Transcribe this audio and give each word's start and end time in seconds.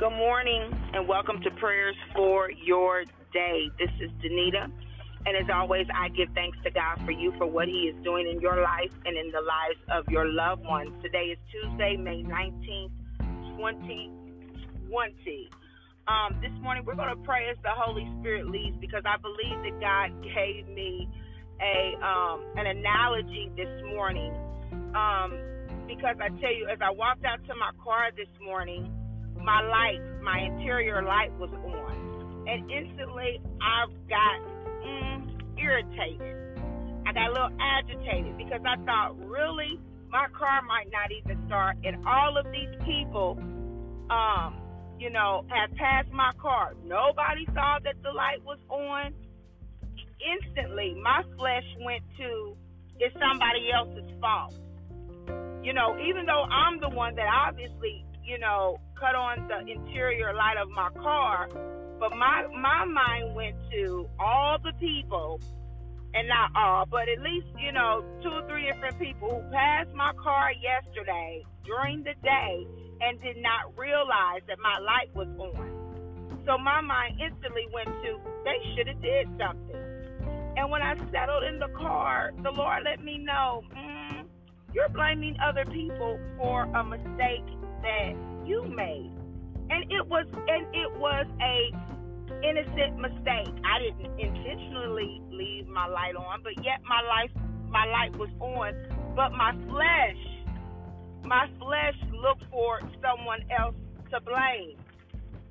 Good 0.00 0.16
morning 0.16 0.72
and 0.94 1.06
welcome 1.06 1.42
to 1.42 1.50
Prayers 1.60 1.94
for 2.16 2.50
Your 2.50 3.04
Day. 3.34 3.68
This 3.78 3.90
is 4.00 4.10
Danita. 4.24 4.72
And 5.26 5.36
as 5.36 5.44
always, 5.52 5.86
I 5.94 6.08
give 6.08 6.30
thanks 6.34 6.56
to 6.64 6.70
God 6.70 7.04
for 7.04 7.10
you 7.10 7.34
for 7.36 7.44
what 7.44 7.68
He 7.68 7.92
is 7.92 8.02
doing 8.02 8.26
in 8.26 8.40
your 8.40 8.62
life 8.62 8.90
and 9.04 9.14
in 9.14 9.30
the 9.30 9.42
lives 9.42 9.76
of 9.92 10.10
your 10.10 10.24
loved 10.24 10.64
ones. 10.64 10.88
Today 11.02 11.36
is 11.36 11.38
Tuesday, 11.52 11.98
May 11.98 12.22
19th, 12.22 12.96
2020. 13.58 15.50
Um, 16.08 16.40
this 16.40 16.52
morning, 16.62 16.86
we're 16.86 16.96
going 16.96 17.14
to 17.14 17.22
pray 17.22 17.50
as 17.50 17.58
the 17.62 17.68
Holy 17.68 18.08
Spirit 18.20 18.48
leads 18.48 18.78
because 18.80 19.02
I 19.04 19.18
believe 19.20 19.60
that 19.68 19.80
God 19.84 20.16
gave 20.24 20.66
me 20.66 21.10
a 21.60 21.92
um, 22.02 22.46
an 22.56 22.64
analogy 22.64 23.52
this 23.54 23.68
morning. 23.84 24.32
Um, 24.96 25.36
because 25.86 26.16
I 26.22 26.30
tell 26.40 26.54
you, 26.54 26.68
as 26.72 26.78
I 26.80 26.90
walked 26.90 27.26
out 27.26 27.44
to 27.48 27.54
my 27.54 27.72
car 27.84 28.08
this 28.16 28.32
morning, 28.42 28.88
my 29.44 29.60
light, 29.62 30.00
my 30.22 30.38
interior 30.40 31.02
light 31.02 31.32
was 31.38 31.50
on. 31.50 32.46
And 32.48 32.70
instantly 32.70 33.40
I 33.60 33.86
got 34.08 34.40
mm, 34.84 35.58
irritated. 35.58 36.36
I 37.06 37.12
got 37.12 37.28
a 37.28 37.32
little 37.32 37.56
agitated 37.60 38.36
because 38.36 38.60
I 38.66 38.76
thought, 38.84 39.18
really, 39.26 39.80
my 40.10 40.26
car 40.36 40.62
might 40.62 40.90
not 40.90 41.10
even 41.10 41.42
start. 41.46 41.76
And 41.84 42.06
all 42.06 42.36
of 42.36 42.46
these 42.52 42.70
people, 42.84 43.38
um, 44.10 44.60
you 44.98 45.10
know, 45.10 45.44
had 45.48 45.74
passed 45.76 46.10
my 46.12 46.32
car. 46.40 46.74
Nobody 46.84 47.46
saw 47.54 47.78
that 47.84 47.94
the 48.02 48.10
light 48.10 48.44
was 48.44 48.58
on. 48.68 49.14
Instantly, 50.20 50.94
my 51.02 51.22
flesh 51.38 51.64
went 51.80 52.02
to, 52.18 52.56
it's 52.98 53.14
somebody 53.14 53.72
else's 53.72 54.10
fault. 54.20 54.54
You 55.62 55.72
know, 55.72 55.96
even 55.98 56.26
though 56.26 56.44
I'm 56.44 56.80
the 56.80 56.90
one 56.90 57.14
that 57.16 57.26
obviously 57.26 58.04
you 58.24 58.38
know, 58.38 58.78
cut 58.98 59.14
on 59.14 59.48
the 59.48 59.72
interior 59.72 60.32
light 60.34 60.56
of 60.60 60.68
my 60.70 60.90
car. 61.00 61.48
But 61.98 62.16
my 62.16 62.46
my 62.48 62.84
mind 62.84 63.34
went 63.34 63.56
to 63.72 64.08
all 64.18 64.58
the 64.62 64.72
people, 64.80 65.40
and 66.14 66.28
not 66.28 66.50
all, 66.56 66.86
but 66.90 67.08
at 67.08 67.20
least 67.20 67.46
you 67.58 67.72
know 67.72 68.04
two 68.22 68.30
or 68.30 68.46
three 68.48 68.66
different 68.70 68.98
people 68.98 69.42
who 69.42 69.50
passed 69.50 69.92
my 69.94 70.12
car 70.14 70.52
yesterday 70.52 71.44
during 71.64 72.02
the 72.02 72.14
day 72.22 72.66
and 73.00 73.20
did 73.20 73.36
not 73.38 73.76
realize 73.76 74.40
that 74.48 74.58
my 74.62 74.78
light 74.78 75.14
was 75.14 75.28
on. 75.38 75.80
So 76.46 76.56
my 76.58 76.80
mind 76.80 77.20
instantly 77.20 77.66
went 77.72 77.88
to 77.88 78.20
they 78.44 78.58
should 78.74 78.88
have 78.88 79.02
did 79.02 79.28
something. 79.38 79.76
And 80.56 80.70
when 80.70 80.82
I 80.82 80.96
settled 81.12 81.44
in 81.44 81.58
the 81.58 81.68
car, 81.76 82.32
the 82.42 82.50
Lord 82.50 82.82
let 82.84 83.02
me 83.04 83.18
know, 83.18 83.62
mm, 83.74 84.24
you're 84.74 84.88
blaming 84.88 85.36
other 85.42 85.64
people 85.66 86.18
for 86.36 86.64
a 86.64 86.84
mistake 86.84 87.44
that 87.82 88.12
you 88.46 88.64
made. 88.64 89.12
And 89.70 89.90
it 89.92 90.06
was 90.06 90.26
and 90.48 90.66
it 90.74 90.98
was 90.98 91.26
a 91.40 91.70
innocent 92.42 92.98
mistake. 92.98 93.54
I 93.64 93.78
didn't 93.80 94.18
intentionally 94.18 95.22
leave 95.30 95.66
my 95.68 95.86
light 95.86 96.16
on, 96.16 96.42
but 96.42 96.56
yet 96.64 96.80
my 96.88 97.00
life 97.02 97.30
my 97.68 97.86
light 97.86 98.16
was 98.16 98.30
on. 98.40 98.74
But 99.14 99.32
my 99.32 99.52
flesh 99.68 100.40
my 101.24 101.46
flesh 101.58 101.96
looked 102.12 102.44
for 102.50 102.80
someone 103.02 103.44
else 103.56 103.74
to 104.10 104.20
blame. 104.20 104.76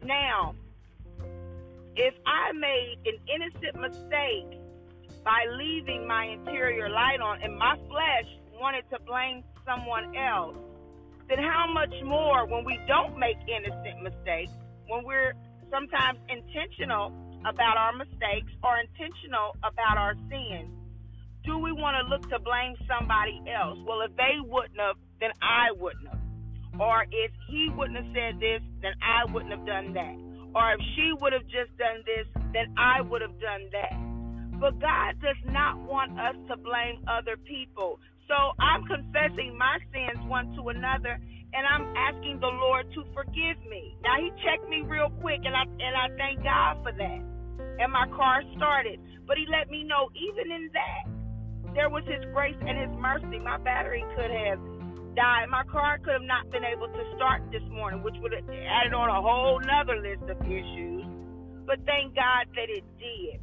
Now, 0.03 0.55
if 1.95 2.13
I 2.25 2.51
made 2.53 2.97
an 3.05 3.17
innocent 3.33 3.79
mistake 3.79 4.59
by 5.23 5.45
leaving 5.57 6.07
my 6.07 6.25
interior 6.25 6.89
light 6.89 7.21
on 7.21 7.41
and 7.41 7.55
my 7.57 7.75
flesh 7.87 8.25
wanted 8.59 8.89
to 8.89 8.99
blame 9.05 9.43
someone 9.65 10.15
else, 10.15 10.57
then 11.29 11.37
how 11.37 11.69
much 11.71 11.93
more 12.03 12.45
when 12.47 12.65
we 12.65 12.79
don't 12.87 13.17
make 13.17 13.37
innocent 13.45 14.01
mistakes, 14.01 14.51
when 14.87 15.05
we're 15.05 15.33
sometimes 15.69 16.17
intentional 16.27 17.13
about 17.45 17.77
our 17.77 17.93
mistakes 17.93 18.51
or 18.63 18.81
intentional 18.81 19.55
about 19.63 19.97
our 19.97 20.15
sins, 20.27 20.73
do 21.45 21.57
we 21.57 21.71
want 21.71 21.95
to 22.01 22.03
look 22.09 22.27
to 22.29 22.39
blame 22.39 22.75
somebody 22.89 23.39
else? 23.47 23.77
Well, 23.85 24.01
if 24.01 24.15
they 24.17 24.41
wouldn't 24.41 24.79
have, 24.79 24.97
then 25.21 25.31
I 25.41 25.71
wouldn't 25.77 26.07
have. 26.09 26.19
Or 26.79 27.05
if 27.11 27.31
he 27.47 27.69
wouldn't 27.75 27.97
have 27.97 28.11
said 28.13 28.39
this, 28.41 28.61
then 28.81 28.93
I 29.01 29.31
wouldn't 29.31 29.51
have 29.51 29.65
done 29.65 29.93
that. 29.93 30.17
Or 30.55 30.73
if 30.73 30.81
she 30.95 31.13
would 31.21 31.33
have 31.33 31.45
just 31.45 31.71
done 31.77 32.03
this, 32.05 32.25
then 32.53 32.73
I 32.77 33.01
would 33.01 33.21
have 33.21 33.39
done 33.39 33.69
that. 33.71 33.93
But 34.59 34.79
God 34.79 35.21
does 35.21 35.39
not 35.45 35.77
want 35.79 36.19
us 36.19 36.35
to 36.49 36.57
blame 36.57 37.05
other 37.07 37.37
people. 37.37 37.99
So 38.29 38.53
I'm 38.61 38.85
confessing 38.85 39.57
my 39.57 39.81
sins 39.89 40.21
one 40.29 40.53
to 40.53 40.69
another, 40.69 41.17
and 41.17 41.63
I'm 41.65 41.89
asking 41.97 42.37
the 42.39 42.53
Lord 42.53 42.85
to 42.93 43.01
forgive 43.17 43.57
me. 43.65 43.97
Now 44.05 44.21
He 44.21 44.29
checked 44.45 44.69
me 44.69 44.85
real 44.85 45.09
quick, 45.19 45.41
and 45.43 45.57
I 45.57 45.65
and 45.65 45.93
I 45.97 46.07
thank 46.13 46.45
God 46.45 46.77
for 46.85 46.93
that. 46.93 47.21
And 47.81 47.89
my 47.91 48.05
car 48.13 48.45
started, 48.55 49.01
but 49.25 49.35
He 49.41 49.49
let 49.49 49.73
me 49.73 49.81
know 49.83 50.13
even 50.13 50.53
in 50.53 50.69
that 50.77 51.03
there 51.73 51.89
was 51.89 52.05
His 52.05 52.21
grace 52.29 52.57
and 52.61 52.77
His 52.77 52.93
mercy. 53.01 53.41
My 53.41 53.57
battery 53.57 54.05
could 54.13 54.29
have 54.29 54.61
died. 55.17 55.49
My 55.49 55.65
car 55.65 55.97
could 55.97 56.21
have 56.21 56.29
not 56.29 56.53
been 56.53 56.63
able 56.63 56.87
to 56.87 57.03
start 57.17 57.41
this 57.49 57.65
morning, 57.73 58.05
which 58.05 58.15
would 58.21 58.33
have 58.33 58.45
added 58.45 58.93
on 58.93 59.09
a 59.09 59.21
whole 59.25 59.57
nother 59.65 59.97
list 59.97 60.29
of 60.29 60.37
issues. 60.45 61.01
But 61.65 61.81
thank 61.89 62.13
God 62.13 62.45
that 62.53 62.69
it 62.69 62.85
did. 63.01 63.41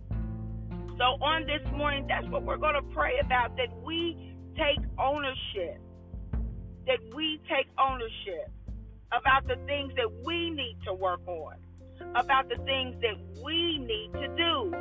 So 0.94 1.18
on 1.18 1.42
this 1.42 1.62
morning, 1.74 2.06
that's 2.06 2.26
what 2.30 2.42
we're 2.46 2.56
going 2.56 2.78
to 2.78 2.86
pray 2.94 3.18
about 3.20 3.56
that 3.58 3.68
we 3.84 4.35
take 4.56 4.78
ownership, 4.98 5.80
that 6.86 6.98
we 7.14 7.40
take 7.48 7.66
ownership 7.78 8.50
about 9.12 9.46
the 9.46 9.56
things 9.66 9.92
that 9.96 10.10
we 10.24 10.50
need 10.50 10.76
to 10.86 10.94
work 10.94 11.20
on, 11.26 11.56
about 12.14 12.48
the 12.48 12.56
things 12.64 12.94
that 13.02 13.16
we 13.44 13.78
need 13.78 14.12
to 14.14 14.28
do, 14.36 14.72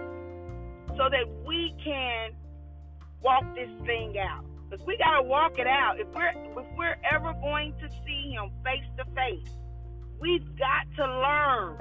so 0.98 1.10
that 1.10 1.26
we 1.46 1.74
can 1.84 2.32
walk 3.22 3.44
this 3.56 3.70
thing 3.86 4.16
out. 4.18 4.46
Because 4.70 4.86
we 4.86 4.98
gotta 4.98 5.24
walk 5.24 5.60
it 5.60 5.68
out. 5.68 6.00
If 6.00 6.08
we're 6.14 6.30
if 6.30 6.78
we're 6.78 6.98
ever 7.12 7.34
going 7.34 7.74
to 7.82 7.90
see 8.06 8.32
him 8.32 8.50
face 8.64 8.86
to 8.98 9.06
face, 9.14 9.50
we've 10.20 10.58
got 10.58 10.88
to 10.98 11.06
learn 11.06 11.78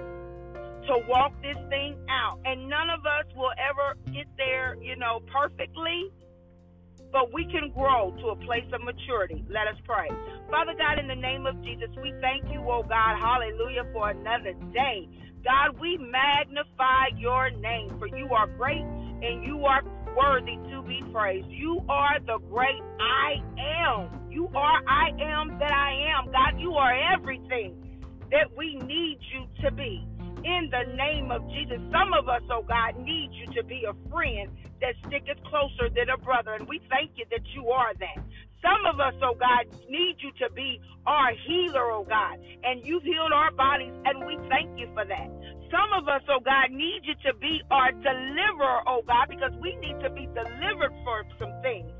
to 0.86 0.98
walk 1.08 1.32
this 1.40 1.56
thing 1.70 1.96
out. 2.10 2.38
And 2.44 2.68
none 2.68 2.90
of 2.90 3.06
us 3.06 3.24
will 3.34 3.52
ever 3.56 3.96
get 4.12 4.26
there, 4.36 4.76
you 4.82 4.96
know, 4.96 5.20
perfectly 5.32 6.10
but 7.14 7.32
we 7.32 7.46
can 7.46 7.70
grow 7.70 8.10
to 8.18 8.34
a 8.34 8.36
place 8.36 8.66
of 8.74 8.82
maturity. 8.82 9.44
Let 9.48 9.68
us 9.68 9.78
pray. 9.86 10.10
Father 10.50 10.74
God, 10.76 10.98
in 10.98 11.06
the 11.06 11.14
name 11.14 11.46
of 11.46 11.62
Jesus, 11.62 11.88
we 12.02 12.12
thank 12.20 12.42
you, 12.52 12.58
oh 12.66 12.82
God, 12.82 13.14
hallelujah, 13.22 13.86
for 13.92 14.10
another 14.10 14.52
day. 14.74 15.08
God, 15.44 15.78
we 15.78 15.96
magnify 15.96 17.14
your 17.16 17.50
name, 17.50 17.94
for 18.00 18.08
you 18.08 18.28
are 18.34 18.48
great 18.58 18.82
and 18.82 19.44
you 19.46 19.64
are 19.64 19.82
worthy 20.16 20.56
to 20.72 20.82
be 20.82 21.02
praised. 21.12 21.46
You 21.50 21.84
are 21.88 22.18
the 22.18 22.38
great 22.50 22.82
I 22.98 23.34
am. 23.86 24.32
You 24.32 24.48
are 24.52 24.82
I 24.88 25.10
am 25.22 25.56
that 25.60 25.72
I 25.72 26.18
am. 26.18 26.32
God, 26.32 26.60
you 26.60 26.72
are 26.72 27.14
everything 27.14 27.76
that 28.32 28.50
we 28.56 28.74
need 28.74 29.18
you 29.32 29.46
to 29.62 29.70
be 29.70 30.04
in 30.44 30.70
the 30.70 30.84
name 30.94 31.30
of 31.32 31.42
Jesus. 31.50 31.80
Some 31.90 32.12
of 32.12 32.28
us, 32.28 32.42
oh 32.52 32.62
God, 32.62 32.96
need 33.00 33.30
you 33.32 33.48
to 33.56 33.64
be 33.64 33.84
a 33.88 33.94
friend 34.10 34.50
that 34.80 34.94
sticketh 35.08 35.42
closer 35.48 35.88
than 35.88 36.10
a 36.10 36.18
brother, 36.18 36.54
and 36.54 36.68
we 36.68 36.80
thank 36.90 37.12
you 37.16 37.24
that 37.30 37.44
you 37.56 37.70
are 37.70 37.94
that. 37.94 38.20
Some 38.62 38.84
of 38.86 39.00
us, 39.00 39.14
oh 39.22 39.34
God, 39.38 39.66
need 39.88 40.16
you 40.20 40.32
to 40.46 40.52
be 40.54 40.80
our 41.06 41.32
healer, 41.48 41.90
oh 41.92 42.04
God, 42.04 42.38
and 42.64 42.84
you've 42.84 43.04
healed 43.04 43.32
our 43.32 43.52
bodies, 43.52 43.92
and 44.04 44.26
we 44.26 44.36
thank 44.48 44.78
you 44.78 44.88
for 44.94 45.04
that. 45.04 45.28
Some 45.72 45.92
of 45.96 46.08
us, 46.08 46.22
oh 46.30 46.40
God, 46.44 46.70
need 46.70 47.02
you 47.04 47.14
to 47.26 47.36
be 47.38 47.62
our 47.70 47.92
deliverer, 47.92 48.80
oh 48.86 49.02
God, 49.06 49.28
because 49.28 49.52
we 49.60 49.76
need 49.76 49.98
to 50.00 50.10
be 50.10 50.28
delivered 50.36 50.92
for 51.04 51.24
some 51.38 51.52
things. 51.62 51.90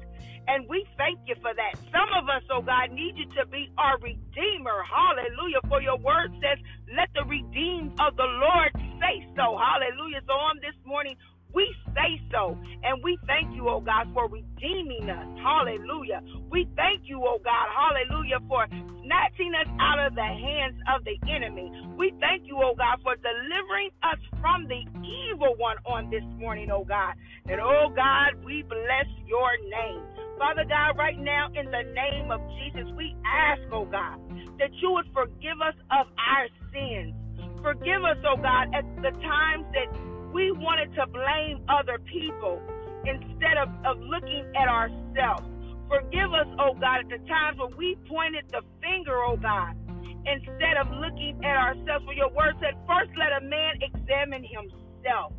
And 0.49 0.67
we 0.69 0.87
thank 0.99 1.21
you 1.27 1.37
for 1.41 1.55
that. 1.55 1.75
Some 1.95 2.11
of 2.19 2.29
us, 2.29 2.43
oh 2.51 2.63
God, 2.63 2.93
need 2.93 3.17
you 3.17 3.27
to 3.41 3.47
be 3.49 3.71
our 3.79 3.97
redeemer. 4.03 4.83
Hallelujah. 4.85 5.63
For 5.69 5.81
your 5.83 5.99
word 5.99 6.35
says, 6.43 6.59
let 6.93 7.09
the 7.15 7.25
redeemed 7.25 7.95
of 8.03 8.17
the 8.17 8.27
Lord 8.29 8.73
say 9.01 9.23
so. 9.39 9.57
Hallelujah. 9.57 10.21
So 10.27 10.35
on 10.35 10.59
this 10.61 10.77
morning, 10.85 11.17
we 11.55 11.71
say 11.95 12.21
so. 12.31 12.59
And 12.83 13.03
we 13.03 13.19
thank 13.27 13.55
you, 13.55 13.69
oh 13.69 13.81
God, 13.81 14.11
for 14.13 14.29
redeeming 14.29 15.09
us. 15.09 15.27
Hallelujah. 15.41 16.21
We 16.51 16.69
thank 16.77 17.03
you, 17.07 17.23
oh 17.23 17.39
God, 17.43 17.67
hallelujah, 17.71 18.41
for 18.49 18.67
snatching 19.03 19.53
us 19.55 19.71
out 19.81 19.99
of 19.99 20.15
the 20.15 20.27
hands 20.27 20.77
of 20.93 21.05
the 21.05 21.17
enemy. 21.31 21.71
We 21.97 22.13
thank 22.21 22.47
you, 22.47 22.59
oh 22.59 22.75
God, 22.77 22.99
for 23.03 23.15
delivering 23.17 23.91
us 24.03 24.19
from 24.41 24.67
the 24.67 24.83
evil 25.07 25.55
one 25.57 25.77
on 25.87 26.11
this 26.11 26.25
morning, 26.39 26.71
oh 26.71 26.85
God. 26.85 27.15
And 27.47 27.61
oh 27.61 27.89
God, 27.95 28.45
we 28.45 28.63
bless 28.63 29.09
your 29.27 29.51
name. 29.71 30.03
Father 30.39 30.65
God, 30.69 30.99
right 30.99 31.19
now, 31.19 31.49
in 31.55 31.71
the 31.71 31.87
name 31.95 32.31
of 32.31 32.41
Jesus, 32.59 32.91
we 32.97 33.15
ask, 33.25 33.63
oh 33.73 33.87
God, 33.87 34.19
that 34.59 34.75
you 34.83 34.91
would 34.93 35.07
forgive 35.15 35.63
us 35.63 35.75
of 35.91 36.07
our 36.19 36.47
sins. 36.73 37.15
Forgive 37.63 38.03
us, 38.05 38.19
oh 38.27 38.37
God, 38.37 38.75
at 38.75 38.85
the 39.01 39.13
times 39.23 39.65
that 39.73 39.89
we 40.35 40.51
wanted 40.51 40.91
to 40.99 41.07
blame 41.07 41.63
other 41.71 42.03
people 42.11 42.61
instead 43.07 43.55
of, 43.63 43.71
of 43.87 44.03
looking 44.03 44.43
at 44.59 44.67
ourselves. 44.67 45.47
Forgive 45.87 46.35
us, 46.35 46.51
oh 46.59 46.75
God, 46.75 47.07
at 47.07 47.09
the 47.09 47.23
times 47.31 47.57
when 47.63 47.71
we 47.79 47.95
pointed 48.11 48.43
the 48.51 48.67
finger, 48.83 49.15
oh 49.23 49.39
God, 49.39 49.79
instead 50.27 50.75
of 50.83 50.91
looking 50.91 51.39
at 51.47 51.55
ourselves. 51.55 52.03
For 52.05 52.15
your 52.19 52.35
word 52.35 52.59
said, 52.59 52.75
first 52.83 53.15
let 53.15 53.31
a 53.39 53.47
man 53.47 53.79
examine 53.79 54.43
himself. 54.43 55.33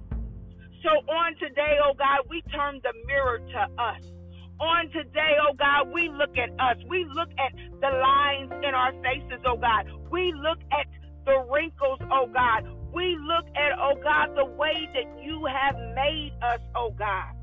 So 0.79 0.91
on 1.11 1.35
today, 1.43 1.75
oh 1.83 1.91
God, 1.99 2.23
we 2.29 2.41
turn 2.55 2.79
the 2.79 2.95
mirror 3.05 3.39
to 3.43 3.61
us. 3.75 4.01
On 4.63 4.87
today, 4.95 5.35
oh 5.43 5.53
God, 5.59 5.91
we 5.91 6.07
look 6.07 6.37
at 6.39 6.55
us. 6.55 6.79
We 6.87 7.03
look 7.11 7.29
at 7.35 7.51
the 7.83 7.91
lines 7.91 8.53
in 8.63 8.71
our 8.71 8.93
faces, 9.03 9.43
oh 9.43 9.57
God. 9.59 9.91
We 10.09 10.31
look 10.31 10.59
at 10.71 10.87
the 11.25 11.43
wrinkles, 11.51 11.99
oh 12.11 12.31
God. 12.31 12.63
We 12.95 13.17
look 13.27 13.45
at, 13.59 13.77
oh 13.77 13.99
God, 14.01 14.37
the 14.37 14.45
way 14.45 14.87
that 14.95 15.21
you 15.21 15.43
have 15.51 15.75
made 15.93 16.31
us, 16.41 16.61
oh 16.75 16.95
God. 16.97 17.35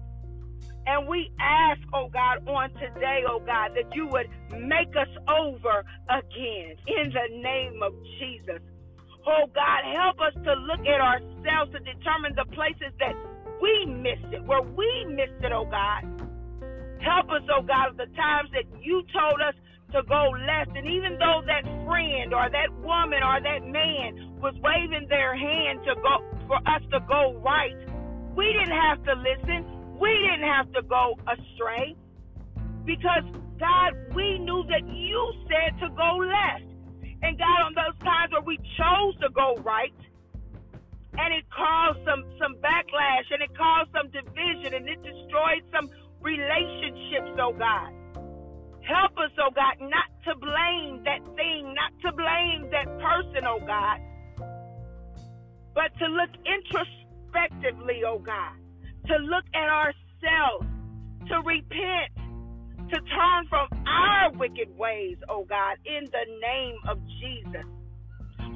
And 0.87 1.06
we 1.06 1.31
ask, 1.38 1.78
oh 1.93 2.08
God, 2.08 2.49
on 2.49 2.70
today, 2.81 3.20
oh 3.28 3.38
God, 3.38 3.72
that 3.76 3.94
you 3.94 4.08
would 4.08 4.28
make 4.56 4.96
us 4.96 5.12
over 5.28 5.84
again 6.08 6.75
in 6.88 7.12
the 7.12 7.37
name 7.37 7.82
of 7.82 7.93
Jesus. 8.19 8.64
Oh 9.28 9.44
God, 9.54 9.84
help 9.93 10.16
us 10.25 10.32
to 10.43 10.54
look 10.54 10.81
at 10.88 11.00
ourselves 11.04 11.70
to 11.76 11.81
determine 11.84 12.32
the 12.34 12.49
places 12.56 12.90
that 12.99 13.12
we 13.60 13.93
missed 13.93 14.32
it, 14.32 14.43
where 14.46 14.62
we 14.62 15.04
missed 15.04 15.44
it, 15.44 15.52
oh 15.52 15.69
God. 15.69 16.02
Help 17.04 17.28
us, 17.28 17.44
oh 17.52 17.60
God, 17.60 17.90
of 17.90 17.96
the 17.99 18.08
times 18.16 18.49
that 18.56 18.64
you 18.81 19.02
told 19.12 19.37
us 19.44 19.54
to 19.93 20.02
go 20.08 20.32
left. 20.49 20.75
And 20.75 20.88
even 20.88 21.19
though 21.20 21.43
that 21.44 21.69
friend 21.84 22.32
or 22.32 22.49
that 22.49 22.72
woman 22.81 23.20
or 23.20 23.37
that 23.37 23.62
man 23.69 24.31
was 24.43 24.55
waving 24.61 25.06
their 25.09 25.37
hand 25.37 25.81
to 25.87 25.94
go 26.03 26.21
for 26.47 26.56
us 26.67 26.83
to 26.91 27.00
go 27.09 27.39
right, 27.41 27.79
we 28.35 28.53
didn't 28.53 28.77
have 28.77 29.03
to 29.05 29.15
listen 29.15 29.83
we 30.03 30.11
didn't 30.19 30.50
have 30.50 30.73
to 30.73 30.83
go 30.83 31.15
astray 31.31 31.94
because 32.85 33.23
God, 33.61 33.94
we 34.17 34.39
knew 34.41 34.65
that 34.67 34.83
you 34.91 35.33
said 35.47 35.79
to 35.79 35.89
go 35.94 36.19
left. 36.19 36.67
And 37.23 37.39
God, 37.39 37.71
on 37.71 37.75
those 37.79 37.94
times 38.03 38.33
where 38.33 38.43
we 38.43 38.59
chose 38.75 39.15
to 39.23 39.31
go 39.31 39.55
right, 39.62 39.94
and 41.15 41.33
it 41.33 41.45
caused 41.55 42.00
some 42.05 42.25
some 42.43 42.56
backlash, 42.59 43.31
and 43.31 43.43
it 43.47 43.56
caused 43.56 43.91
some 43.95 44.11
division, 44.11 44.75
and 44.75 44.88
it 44.88 44.99
destroyed 45.06 45.62
some 45.71 45.88
relationships. 46.21 47.38
Oh 47.38 47.55
God, 47.55 47.95
help 48.83 49.15
us, 49.23 49.31
oh 49.38 49.55
God, 49.55 49.79
not 49.87 50.11
to 50.27 50.35
blame 50.35 51.05
that 51.05 51.23
thing, 51.38 51.75
not 51.79 51.95
to 52.03 52.11
blame 52.11 52.67
that 52.75 52.91
person, 52.99 53.47
oh 53.47 53.61
God, 53.62 54.00
but 55.75 55.97
to 55.99 56.07
look 56.07 56.31
introspectively, 56.47 58.03
oh 58.07 58.19
God 58.19 58.57
to 59.07 59.17
look 59.17 59.45
at 59.55 59.69
ourselves, 59.69 60.67
to 61.29 61.37
repent, 61.45 62.13
to 62.91 62.99
turn 63.01 63.47
from 63.49 63.69
our 63.87 64.33
wicked 64.33 64.77
ways, 64.77 65.17
oh 65.29 65.45
God, 65.49 65.77
in 65.87 66.05
the 66.05 66.27
name 66.41 66.77
of 66.89 66.99
Jesus. 67.21 67.67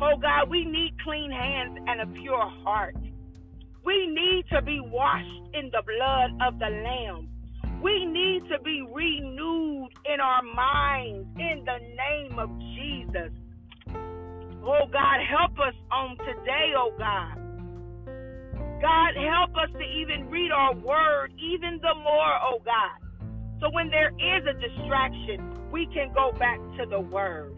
Oh 0.00 0.16
God, 0.20 0.50
we 0.50 0.64
need 0.64 0.94
clean 1.02 1.30
hands 1.30 1.78
and 1.86 2.00
a 2.02 2.06
pure 2.20 2.48
heart. 2.64 2.96
We 3.84 4.06
need 4.06 4.44
to 4.52 4.62
be 4.62 4.80
washed 4.80 5.54
in 5.54 5.70
the 5.72 5.82
blood 5.86 6.30
of 6.46 6.58
the 6.58 6.68
Lamb. 6.68 7.28
We 7.82 8.04
need 8.04 8.42
to 8.50 8.60
be 8.62 8.82
renewed 8.92 9.88
in 10.12 10.20
our 10.20 10.42
minds 10.42 11.28
in 11.38 11.64
the 11.64 11.78
name 11.96 12.38
of 12.38 12.50
Jesus. 12.76 13.32
Oh 14.68 14.88
God, 14.92 15.20
help 15.30 15.52
us 15.60 15.74
on 15.92 16.18
today, 16.18 16.74
oh 16.76 16.90
God. 16.98 17.38
God, 18.82 19.14
help 19.14 19.54
us 19.54 19.70
to 19.78 19.84
even 19.84 20.28
read 20.28 20.50
our 20.50 20.74
word 20.74 21.32
even 21.38 21.78
the 21.80 21.94
more, 22.02 22.34
oh 22.42 22.58
God. 22.64 22.98
So 23.60 23.70
when 23.70 23.90
there 23.90 24.10
is 24.10 24.42
a 24.42 24.54
distraction, 24.58 25.70
we 25.70 25.86
can 25.94 26.12
go 26.12 26.32
back 26.32 26.58
to 26.78 26.86
the 26.90 26.98
word. 26.98 27.54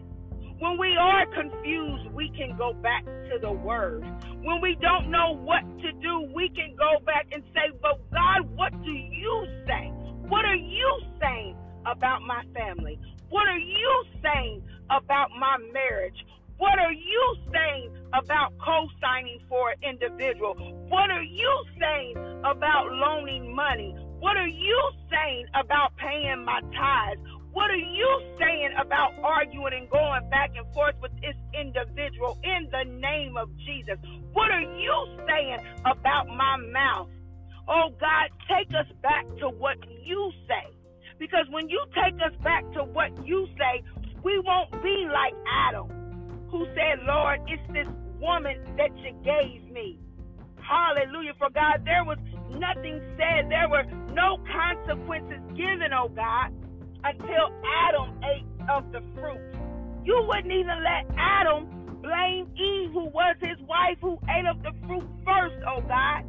When 0.59 0.77
we 0.77 0.95
are 1.01 1.25
confused, 1.33 2.13
we 2.13 2.29
can 2.37 2.55
go 2.55 2.73
back 2.73 3.03
to 3.05 3.39
the 3.41 3.51
word. 3.51 4.05
When 4.43 4.61
we 4.61 4.77
don't 4.79 5.09
know 5.09 5.35
what 5.35 5.63
to 5.81 5.91
do, 5.93 6.29
we 6.35 6.49
can 6.49 6.75
go 6.77 7.03
back 7.07 7.25
and 7.31 7.41
say, 7.55 7.75
But 7.81 7.99
God, 8.11 8.47
what 8.55 8.71
do 8.83 8.91
you 8.91 9.47
say? 9.65 9.91
What 10.29 10.45
are 10.45 10.55
you 10.55 10.99
saying 11.19 11.57
about 11.87 12.21
my 12.21 12.43
family? 12.53 12.99
What 13.29 13.47
are 13.47 13.57
you 13.57 14.03
saying 14.21 14.61
about 14.91 15.29
my 15.39 15.57
marriage? 15.73 16.17
What 16.59 16.77
are 16.77 16.91
you 16.91 17.35
saying 17.53 17.93
about 18.11 18.51
co 18.59 18.85
signing 18.99 19.39
for 19.47 19.71
an 19.71 19.77
individual? 19.81 20.55
What 20.89 21.09
are 21.09 21.23
you 21.23 21.63
saying 21.79 22.17
about 22.43 22.91
loaning 22.91 23.55
money? 23.55 23.95
What 24.19 24.35
are 24.35 24.45
you 24.45 24.91
saying 25.09 25.45
about 25.55 25.95
paying 25.95 26.43
my 26.43 26.59
tithes? 26.75 27.21
What 27.53 27.71
are 27.71 27.77
you 27.77 28.21
saying 28.37 28.71
about 28.77 29.13
arguing 29.23 29.71
and 29.73 29.89
going 29.89 30.29
back 30.29 30.51
and 30.57 30.67
forth 30.73 30.95
with 31.01 31.13
this 31.21 31.35
individual 31.57 32.37
in 32.43 32.67
the 32.69 32.83
name 32.91 33.37
of 33.37 33.47
Jesus? 33.59 33.95
What 34.33 34.51
are 34.51 34.59
you 34.59 35.17
saying 35.29 35.59
about 35.85 36.27
my 36.27 36.57
mouth? 36.57 37.07
Oh 37.69 37.87
God, 37.97 38.31
take 38.49 38.67
us 38.75 38.91
back 39.01 39.25
to 39.37 39.47
what 39.47 39.77
you 40.03 40.33
say. 40.45 40.75
Because 41.19 41.45
when 41.51 41.69
you 41.69 41.81
take 41.95 42.15
us 42.15 42.35
back 42.43 42.69
to 42.73 42.83
what 42.83 43.25
you 43.25 43.47
say, 43.57 43.81
we 44.25 44.37
won't 44.39 44.71
be 44.83 45.07
like 45.09 45.33
Adam 45.69 45.98
who 46.51 46.65
said, 46.73 47.05
Lord, 47.05 47.39
it's 47.47 47.61
this 47.73 47.87
woman 48.19 48.57
that 48.77 48.95
you 48.97 49.13
gave 49.23 49.71
me. 49.71 49.99
Hallelujah. 50.61 51.33
For 51.37 51.49
God, 51.49 51.81
there 51.85 52.03
was 52.03 52.17
nothing 52.51 53.01
said. 53.17 53.49
There 53.49 53.69
were 53.69 53.85
no 54.13 54.37
consequences 54.45 55.41
given, 55.55 55.93
oh 55.93 56.09
God, 56.09 56.53
until 57.03 57.53
Adam 57.87 58.21
ate 58.23 58.45
of 58.69 58.91
the 58.91 59.01
fruit. 59.15 59.41
You 60.03 60.23
wouldn't 60.27 60.51
even 60.53 60.83
let 60.83 61.09
Adam 61.17 62.01
blame 62.01 62.51
Eve, 62.55 62.91
who 62.91 63.05
was 63.09 63.35
his 63.41 63.59
wife, 63.67 63.97
who 64.01 64.17
ate 64.29 64.45
of 64.45 64.61
the 64.63 64.71
fruit 64.85 65.05
first, 65.25 65.57
oh 65.67 65.81
God. 65.81 66.23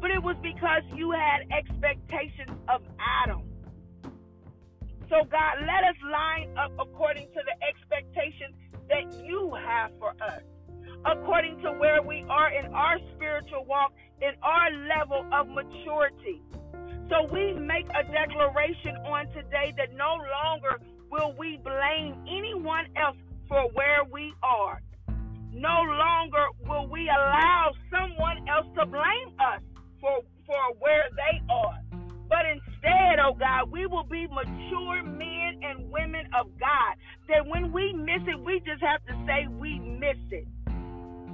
But 0.00 0.10
it 0.10 0.22
was 0.22 0.36
because 0.42 0.82
you 0.94 1.10
had 1.10 1.44
expectations 1.52 2.56
of 2.68 2.82
Adam. 2.98 3.42
So, 5.10 5.26
God, 5.26 5.58
let 5.66 5.82
us 5.90 5.98
line 6.06 6.56
up 6.56 6.72
according 6.78 7.26
to 7.34 7.40
the 7.42 7.56
expectations 7.66 8.54
that 8.90 9.24
you 9.24 9.54
have 9.54 9.92
for 9.98 10.10
us, 10.10 10.42
according 11.06 11.62
to 11.62 11.72
where 11.72 12.02
we 12.02 12.24
are 12.28 12.50
in 12.52 12.74
our 12.74 12.98
spiritual 13.16 13.64
walk, 13.64 13.92
in 14.20 14.32
our 14.42 14.70
level 14.86 15.24
of 15.32 15.48
maturity. 15.48 16.42
So 17.08 17.26
we 17.32 17.54
make 17.54 17.86
a 17.90 18.04
declaration 18.04 18.96
on 19.06 19.26
today 19.32 19.72
that 19.78 19.94
no 19.96 20.18
longer 20.44 20.80
will 21.10 21.34
we 21.38 21.58
blame 21.64 22.14
anyone 22.28 22.86
else 22.96 23.16
for 23.48 23.68
where 23.74 24.04
we 24.12 24.32
are. 24.42 24.80
No 25.52 25.82
longer 25.82 26.46
will 26.68 26.86
we 26.88 27.08
allow 27.08 27.72
someone 27.90 28.46
else 28.48 28.66
to 28.78 28.86
blame 28.86 29.34
us 29.40 29.62
for, 30.00 30.20
for 30.46 30.62
where 30.78 31.08
they 31.16 31.42
are. 31.52 31.80
But 32.28 32.46
instead, 32.46 33.18
oh 33.18 33.34
God, 33.34 33.72
we 33.72 33.86
will 33.86 34.04
be 34.04 34.28
mature 34.30 35.02
men 35.02 35.58
and 35.66 35.90
women 35.90 36.26
of 36.38 36.46
God. 36.60 36.94
That 37.30 37.46
when 37.46 37.72
we 37.72 37.92
miss 37.92 38.22
it, 38.26 38.38
we 38.44 38.60
just 38.66 38.82
have 38.82 39.00
to 39.06 39.14
say 39.24 39.46
we 39.48 39.78
missed 39.78 40.32
it. 40.32 40.46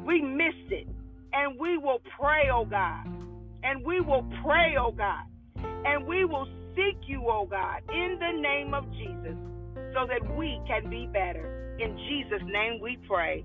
We 0.05 0.21
missed 0.21 0.71
it. 0.71 0.87
And 1.33 1.59
we 1.59 1.79
will 1.79 2.01
pray, 2.21 2.51
oh 2.53 2.67
God. 2.67 3.07
And 3.63 3.85
we 3.85 4.01
will 4.01 4.25
pray, 4.45 4.77
oh 4.79 4.93
God. 4.93 5.25
And 5.57 6.07
we 6.07 6.25
will 6.25 6.47
seek 6.75 6.99
you, 7.07 7.25
oh 7.27 7.47
God, 7.51 7.81
in 7.91 8.19
the 8.21 8.41
name 8.41 8.75
of 8.75 8.85
Jesus, 8.93 9.37
so 9.95 10.07
that 10.07 10.37
we 10.37 10.61
can 10.67 10.91
be 10.91 11.09
better. 11.13 11.77
In 11.81 11.97
Jesus' 12.09 12.47
name 12.47 12.81
we 12.83 12.99
pray. 13.09 13.45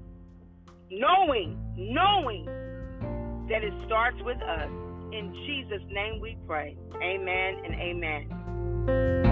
Knowing, 0.89 1.57
knowing 1.77 2.45
that 3.49 3.63
it 3.63 3.73
starts 3.85 4.17
with 4.25 4.37
us. 4.37 4.69
In 5.13 5.33
Jesus' 5.47 5.85
name 5.89 6.19
we 6.21 6.37
pray. 6.45 6.77
Amen 7.01 7.55
and 7.65 7.75
amen. 7.75 9.30